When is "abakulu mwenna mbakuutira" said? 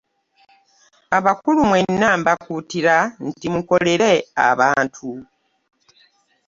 1.17-2.95